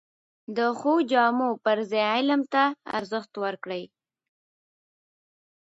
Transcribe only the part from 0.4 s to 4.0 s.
د ښو جامو پر ځای علم ته ارزښت ورکړئ!